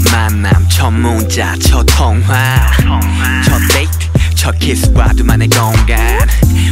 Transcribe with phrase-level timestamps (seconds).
[0.00, 2.70] 만남 첫 문자 첫 통화.
[3.44, 3.98] 첫 데이트
[4.34, 6.18] 첫 키스와 두만의 공간.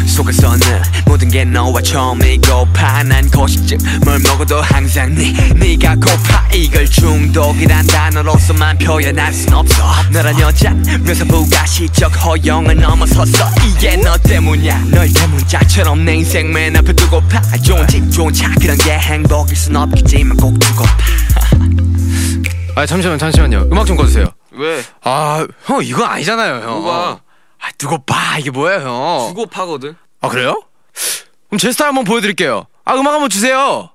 [0.07, 0.61] 속에서는
[1.07, 6.47] 모든 게 너와 처음이고파 난 고식증 뭘 먹어도 항상 네 네가 고파.
[6.53, 9.83] 이걸 중독이란 단어로서만 표현할 순 없어.
[10.13, 10.71] 너란 여자
[11.01, 13.51] 묘사부가 시적 허용을 넘어섰어.
[13.67, 14.85] 이게 너 때문이야.
[14.91, 17.41] 널 대문짝처럼 내 인생 맨 앞에 두고파.
[17.63, 18.49] 좋은 집 좋은 차.
[18.61, 20.97] 그런 게 행복일 순 없겠지만 꼭 두고파
[22.77, 23.69] 아 잠시만 잠시만요.
[23.71, 24.27] 음악 좀 꺼주세요.
[24.53, 24.83] 왜?
[25.03, 26.83] 아 형 이건 아니잖아요 형.
[26.83, 27.21] 뭐가?
[27.61, 29.29] 아 투박해 이게 뭐예요 형?
[29.29, 29.97] 투박하다고.
[30.21, 30.61] 아 그래요?
[31.49, 32.67] 그럼 제 스타일 한번 보여드릴게요.
[32.85, 33.91] 아 음악 한번 주세요.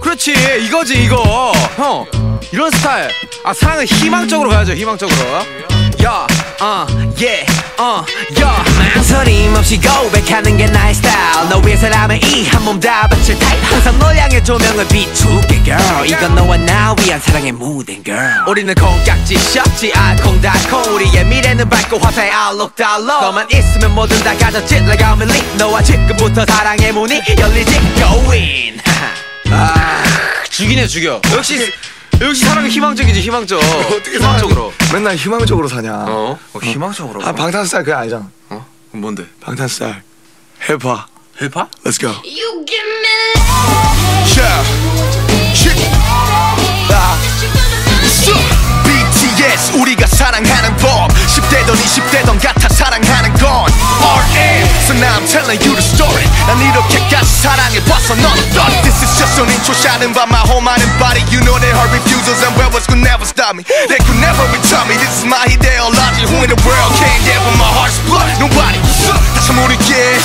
[0.00, 0.34] 그렇지
[0.66, 2.06] 이거지 이거 형
[2.52, 3.08] 이런 스타일.
[3.44, 5.18] 아 사랑은 희망적으로 가야죠 희망적으로.
[6.04, 6.26] yeah,
[6.60, 6.84] uh,
[7.20, 7.46] yeah,
[7.78, 8.04] uh,
[8.40, 8.64] yeah.
[8.94, 11.16] 망설임 없이 고백하는 게 나의 스타일
[11.52, 16.34] 널 위해서라면 이 한 몸 다 바칠 타입 항상 널 향해 조명을 비출게 girl 이건
[16.34, 22.30] 너와 나 위한 사랑의 무대인 걸 우리는 콩깍지 씌었지 알콩달콩 우리의 미래는 밝고 화사해
[22.74, 28.30] 달로 너만 있으면 뭐든 다 가졌지 like I'm league 너와 지금부터 사랑의 문이 열리지 go
[28.32, 28.80] in
[29.52, 30.02] 아,
[30.48, 31.20] 죽이네 죽여.
[31.34, 31.70] 역시
[32.18, 33.60] 역시 사랑은 희망적이지 희망적.
[33.92, 34.72] 어떻게 희망적으로.
[34.90, 35.92] 맨날 희망적으로 사냐?
[36.08, 36.38] 어?
[36.54, 37.22] 어 희망적으로.
[37.22, 38.26] 아 방탄 스타일 그거 알잖아.
[38.48, 38.66] 어?
[38.92, 39.26] 뭔데?
[39.42, 39.96] 방탄 스타일.
[41.41, 41.51] 힙합.
[41.51, 41.69] 힙합?
[41.83, 42.09] Let's go.
[42.23, 43.17] You give me
[48.83, 53.65] BTS 우리가 사랑하는 법 10대던 20대던 같아 사랑하는 건
[54.01, 59.11] RM So now I'm telling you the story 난 이렇게까지 사랑해봤어 넌 어떠니 This is
[59.17, 62.41] just an intro shot about my whole mind and body You know that her refusals
[62.41, 66.25] and rebels could never stop me They could never return me This is my ideology
[66.29, 68.79] Who in the world can't get with my heart's blood Nobody
[69.35, 70.17] 다시 모르게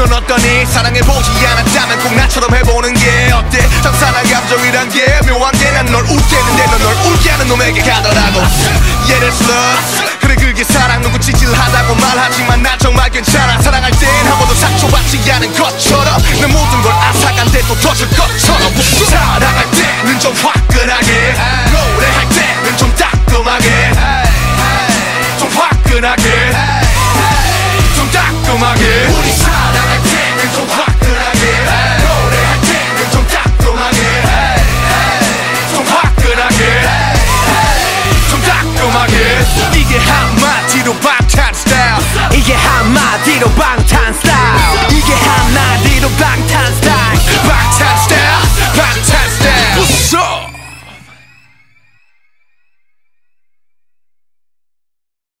[0.00, 0.64] 넌 어떠니?
[0.64, 3.68] 사랑해 보지 않았다면 꼭 나처럼 해보는 게 어때?
[3.82, 8.40] 장사랑 감정이란 게 묘한 게 난 널 웃게 했는데 넌널 울게 하는 놈에게 가더라고.
[9.08, 13.60] Yeah that's love 그래 그게 사랑 누구 찌질하다고 말하지만 난 정말 괜찮아.
[13.60, 18.72] 사랑할 땐 한 번도 상처받지 않은 것처럼 내 모든 걸 앗아간데 또 터질 것처럼
[19.10, 21.34] 사랑할 때는 좀 화끈하게
[21.72, 23.92] 노래할 때는 좀 따끔하게
[25.38, 26.49] 좀 화끈하게